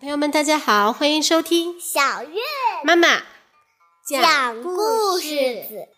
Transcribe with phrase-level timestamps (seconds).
[0.00, 2.40] 朋友们，大家好，欢迎收听小月
[2.82, 3.22] 妈妈
[4.06, 5.88] 讲故事。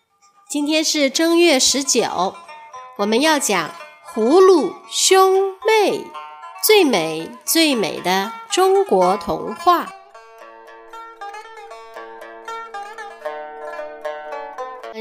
[0.49, 2.33] 今天是正月十九，
[2.97, 3.71] 我们要讲
[4.13, 6.05] 葫芦兄妹
[6.65, 9.89] 最美最美的中国童话。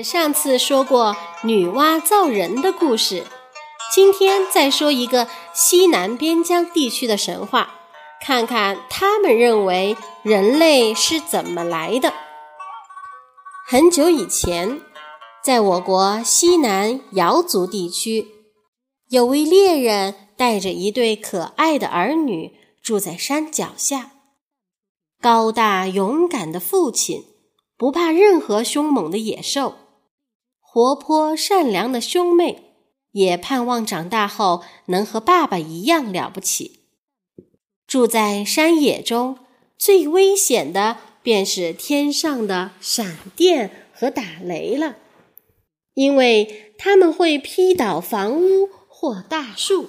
[0.04, 3.24] 上次说过女娲造人的故事，
[3.94, 7.74] 今天再说一个西南边疆地区的神话，
[8.20, 12.12] 看看他们认为人类是怎么来的。
[13.66, 14.80] 很久以前，
[15.42, 18.26] 在我国西南瑶族地区，
[19.08, 24.10] 有位猎人带着一对可爱的儿女住在山脚下。
[25.22, 27.24] 高大勇敢的父亲
[27.78, 29.74] 不怕任何凶猛的野兽。
[30.60, 32.65] 活泼善良的兄妹
[33.16, 36.80] 也盼望长大后能和爸爸一样了不起。
[37.86, 39.38] 住在山野中，
[39.78, 44.96] 最危险的便是天上的闪电和打雷了，
[45.94, 49.88] 因为他们会劈倒房屋或大树，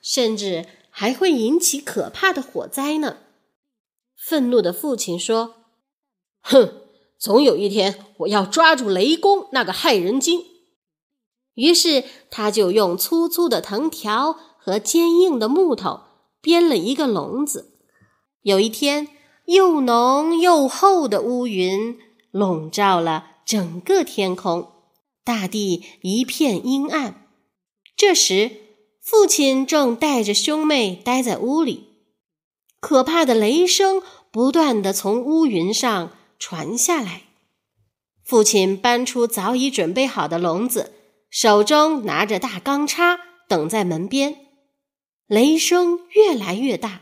[0.00, 3.18] 甚至还会引起可怕的火灾呢。
[4.16, 5.56] 愤怒的父亲说
[6.40, 6.80] ：“哼！”
[7.20, 10.53] 总有一天，我要抓住雷公那个害人精。
[11.54, 16.00] 于是，他就用粗粗的藤条和坚硬的木头
[16.40, 17.72] 编了一个笼子。
[18.42, 19.08] 有一天，
[19.46, 21.98] 又浓又厚的乌云
[22.30, 24.68] 笼罩了整个天空，
[25.24, 27.28] 大地一片阴暗。
[27.96, 28.50] 这时，
[29.00, 31.88] 父亲正带着兄妹待在屋里，
[32.80, 36.10] 可怕的雷声不断的从乌云上。
[36.36, 37.22] 传下来，
[38.22, 40.92] 父亲搬出早已准备好的笼子，
[41.34, 43.18] 手中拿着大钢叉，
[43.48, 44.36] 等在门边。
[45.26, 47.00] 雷声越来越大，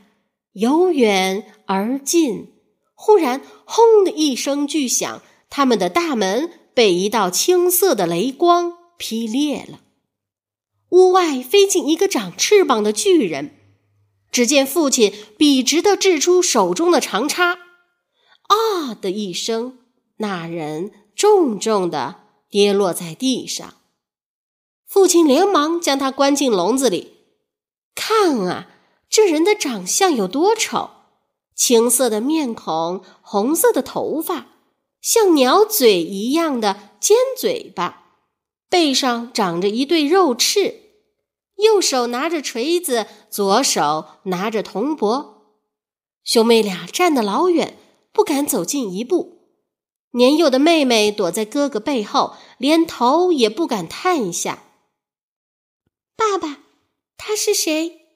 [0.52, 2.55] 由远而近。
[2.94, 5.20] 忽然，轰的一声巨响，
[5.50, 9.81] 他们的大门被一道青色的雷光劈裂了。
[10.88, 13.54] 屋外飞进一个长翅膀的巨人，
[14.31, 17.59] 只见父亲笔直的掷出手中的长叉。
[18.49, 19.76] 啊的一声，
[20.16, 23.75] 那人重重的跌落在地上。
[24.92, 27.14] 父亲连忙将他关进笼子里。
[27.94, 28.69] 看啊，
[29.08, 30.91] 这人的长相有多丑！
[31.54, 34.48] 青色的面孔，红色的头发，
[35.00, 38.02] 像鸟嘴一样的尖嘴巴，
[38.69, 40.82] 背上长着一对肉翅，
[41.56, 45.54] 右手拿着锤子，左手拿着铜钵。
[46.22, 47.78] 兄妹俩站得老远。
[48.12, 49.38] 不敢走近一步，
[50.10, 54.64] 年幼的妹妹躲在哥哥背后，连头也不敢探一下。
[56.22, 56.59] 爸爸，
[57.16, 58.06] 他是谁？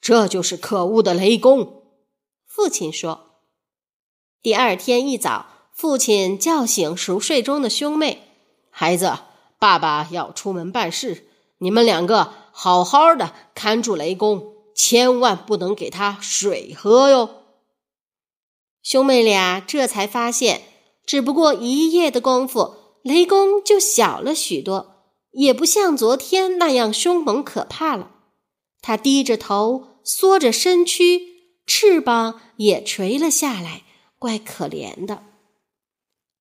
[0.00, 1.82] 这就是可恶的雷公。
[2.46, 3.42] 父亲说。
[4.40, 8.22] 第二天一早，父亲叫醒熟睡中的兄妹
[8.70, 9.18] ：“孩子，
[9.58, 17.42] 爸爸要出门办事，你们两个好好的看住雷公，千万不能给他水喝哟。”
[18.82, 20.62] 兄妹俩这才发现，
[21.04, 24.95] 只不过一夜的功夫，雷公就小了许多，
[25.36, 28.10] 也不像昨天那样凶猛可怕了。
[28.80, 31.20] 他低着头，缩着身躯，
[31.66, 33.84] 翅膀也垂了下来，
[34.18, 35.24] 怪可怜的。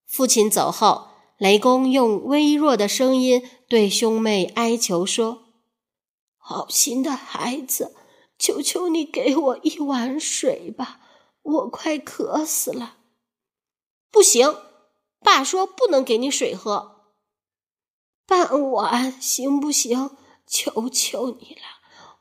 [0.05, 5.44] 父亲走后，雷公用微弱的声音对兄妹哀求说
[6.38, 7.94] ：“好心的孩子，
[8.39, 11.01] 求求你给我一碗水吧。”
[11.45, 12.95] 我快渴死了，
[14.09, 14.55] 不行，
[15.19, 16.94] 爸说不能给你水喝。
[18.25, 20.11] 半碗行不行？
[20.47, 21.61] 求求你了，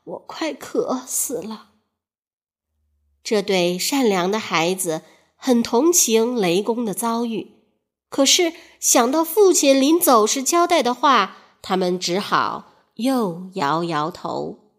[0.03, 1.73] 我快渴死了。
[3.23, 5.03] 这对善良的孩子
[5.35, 7.51] 很同情雷公的遭遇，
[8.09, 14.71] 可是想到父亲临走时交代的话，他们只好又摇摇头。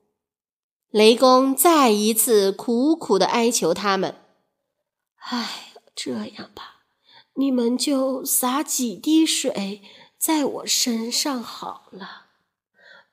[0.90, 4.16] 雷公再一次苦苦的哀求他们。
[5.16, 6.82] 哎，这样吧，
[7.34, 9.82] 你们就洒几滴水
[10.26, 12.24] 在我身上好了，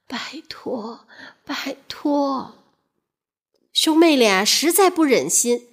[0.07, 1.01] 拜托，
[1.45, 2.55] 拜托。
[3.71, 5.67] 兄妹俩实在不忍心，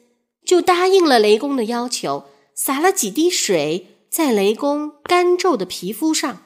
[0.44, 6.42] 就答应了雷公的要求，洒了几滴水在雷公干皱的皮肤上。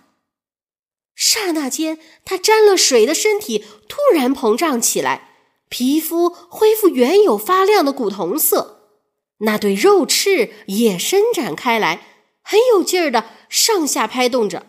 [1.16, 5.30] 刹那间，他沾了水的身体突然膨胀起来，
[5.68, 8.92] 皮肤恢复原有发亮的古铜色。
[9.38, 12.06] 那对肉翅也伸展开来，
[12.42, 14.68] 很有劲儿的上下拍动着，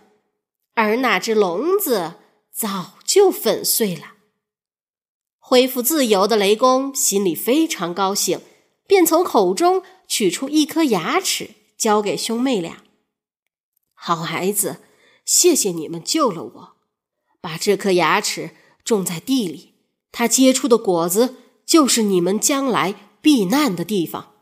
[0.76, 2.14] 而那只笼子
[2.52, 4.14] 早就粉碎了。
[5.40, 8.42] 恢复自由的雷公心里非常高兴，
[8.88, 12.84] 便从口中取出一颗牙齿，交给兄妹俩。
[13.94, 14.82] 好孩子，
[15.24, 16.76] 谢谢你们救了我。
[17.42, 18.52] 把这颗牙齿
[18.84, 19.74] 种在地里，
[20.12, 21.36] 它结出的果子
[21.66, 24.34] 就是你们将来避难的地方。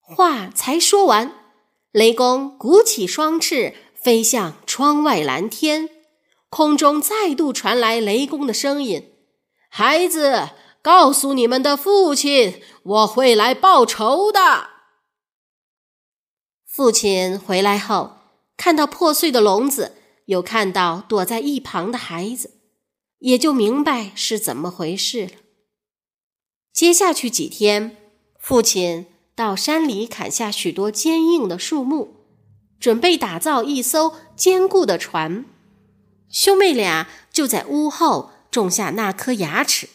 [0.00, 1.52] 话才说完，
[1.90, 3.74] 雷公鼓起双翅，
[4.08, 5.90] 飞向窗外蓝天。
[6.48, 9.12] 空中再度传来雷公的声音
[9.68, 10.48] ：“孩子，
[10.80, 14.70] 告诉你们的父亲，我会来报仇的。”
[16.64, 18.16] 父亲回来后，
[18.56, 22.62] 看到破碎的笼子，又看到躲在一旁的孩子，
[23.18, 25.32] 也就明白是怎么回事了。
[26.72, 27.98] 接下去几天，
[28.38, 32.17] 父亲到山里砍下许多坚硬的树木，
[32.80, 35.44] 准备打造一艘坚固的船。
[36.30, 39.88] 兄妹俩就在屋后种下那颗牙齿。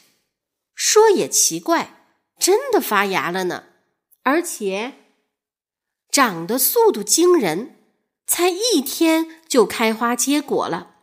[0.75, 2.07] 说也奇怪，
[2.39, 3.65] 真的发芽了呢，
[4.24, 4.94] 而且
[6.09, 7.77] 长得速度惊人，
[8.25, 10.95] 才一天就开花结果了。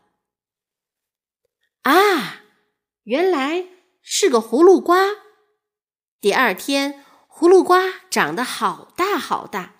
[1.82, 2.42] 啊，
[3.04, 3.66] 原来
[4.02, 5.04] 是个葫芦瓜。
[6.20, 9.76] 第二天，葫芦瓜长得好大好大，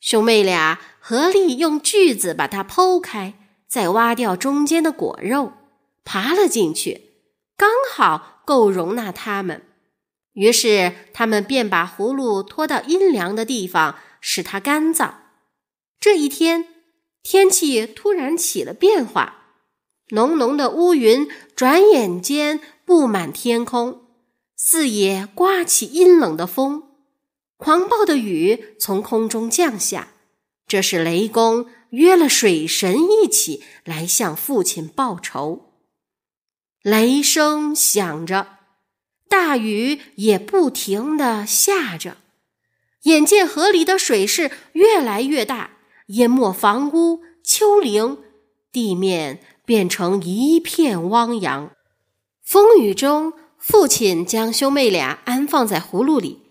[0.00, 3.34] 兄妹俩合力用锯子把它剖开。
[3.66, 5.54] 再挖掉中间的果肉，
[6.04, 7.00] 爬了进去，
[7.56, 9.62] 刚好够容纳他们。
[10.34, 15.14] 于是他们便把葫芦拖到阴凉的地方，使它干燥。
[15.98, 16.66] 这一天，
[17.22, 19.38] 天气突然起了变化，
[20.10, 21.26] 浓浓的乌云
[21.56, 24.02] 转眼间布满天空，
[24.54, 26.82] 四野刮起阴冷的风，
[27.56, 30.11] 狂暴的雨从空中降下。
[30.72, 31.66] 这是雷公。
[31.90, 35.74] 约了水神一起来向父亲报仇。
[36.80, 38.46] 雷声响着，
[39.28, 42.16] 大雨也不停的下着。
[43.02, 45.72] 眼见河里的水势越来越大，
[46.06, 48.20] 淹没房屋、丘陵，
[48.72, 51.72] 地面变成一片汪洋。
[52.42, 56.41] 风雨中，父亲将兄妹俩安放在葫芦里，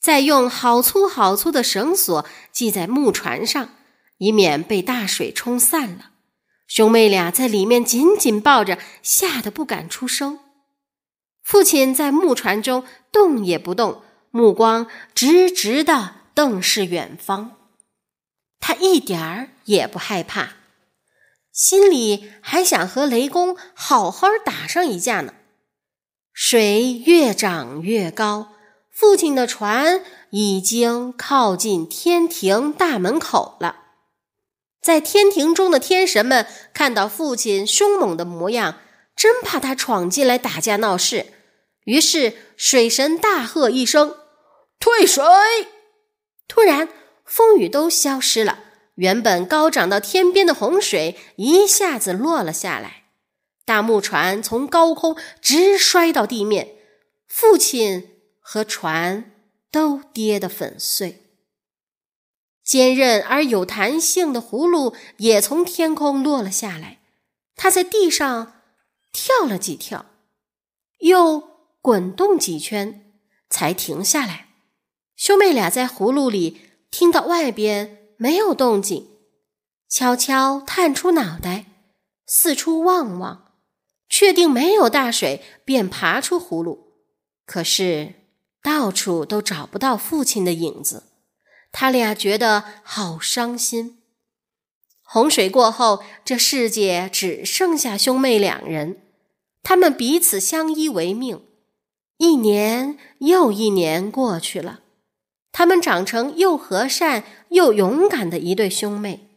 [0.00, 3.70] 再用好粗好粗的绳索系在木船上。
[4.20, 6.10] 以免被大水冲散了，
[6.66, 10.40] 兄妹俩在里面紧紧抱着，吓得不敢出声。
[11.44, 14.02] 父亲在木船中动也不动，
[14.32, 17.56] 目光直直的瞪视远方。
[18.58, 20.54] 他一点儿也不害怕，
[21.52, 25.32] 心里还想和雷公好好打上一架呢。
[26.32, 28.48] 水越涨越高，
[28.98, 33.76] 父亲的船已经靠近天庭大门口了。
[34.82, 38.80] 在天庭中的天神们看到父亲凶猛的模样，
[39.14, 41.26] 真怕他闯进来打架闹事。
[41.84, 44.16] 于是水神大喝一声
[44.80, 45.24] ：“退水！”
[46.48, 46.88] 突然，
[47.24, 48.64] 风雨都消失了，
[48.96, 53.04] 原本高涨到天边的洪水一下子落了下来。
[53.64, 56.70] 大木船从高空直摔到地面，
[57.28, 58.17] 父亲
[58.50, 59.30] 和船
[59.70, 61.36] 都跌得粉碎。
[62.64, 66.98] 坚韧而有弹性的葫芦也从天空落了下来，
[67.56, 68.62] 它在地上
[69.12, 70.06] 跳了几跳，
[71.00, 71.46] 又
[71.82, 74.48] 滚动几圈，才停下来。
[75.14, 79.10] 兄妹俩在葫芦里听到外边没有动静，
[79.90, 81.66] 悄悄探出脑袋，
[82.24, 83.52] 四处望望，
[84.08, 86.94] 确定没有大水，便爬出葫芦。
[87.44, 88.14] 可是
[88.62, 91.04] 到处都找不到父亲的影子。
[91.70, 93.98] 他俩觉得好伤心。
[95.02, 99.00] 洪水过后，这世界只剩下兄妹两人，
[99.62, 101.42] 他们彼此相依为命。
[102.18, 104.80] 一年又一年过去了，
[105.52, 109.28] 他们长成又和善又勇敢的一对兄妹。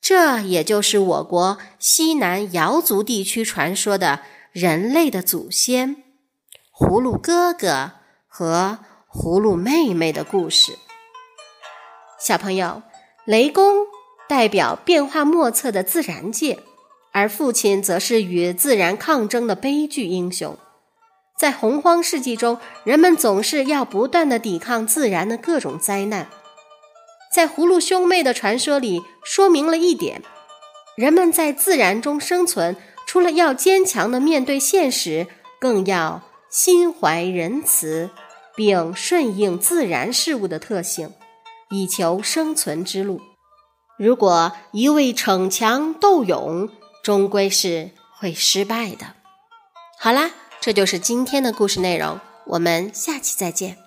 [0.00, 6.02] 这也就是我国西南瑶族地区传说的人类的祖先——
[6.76, 7.92] 葫芦哥哥
[8.34, 8.78] 和
[9.12, 10.78] 葫芦妹妹的故事。
[12.18, 12.80] 小朋友，
[13.26, 13.84] 雷公
[14.26, 16.60] 代表变化莫测的自然界，
[17.12, 20.56] 而父亲则是与自然抗争的悲剧英雄。
[21.38, 26.28] 在洪荒世纪中，人们总是要不断的抵抗自然的各种灾难。
[27.30, 30.22] 在葫芦兄妹的传说里，说明了一点：
[30.96, 35.26] 人们在自然中生存，除了要坚强的面对现实，
[35.60, 36.22] 更要
[36.52, 38.10] 心怀仁慈，
[38.54, 41.12] 并顺应自然事物的特性。
[41.70, 43.22] 以求生存之路。
[43.98, 46.68] 如果一味逞强斗勇，
[47.02, 49.14] 终归是会失败的。
[49.98, 53.78] 好啦，这就是今天的故事内容，我们下期再见。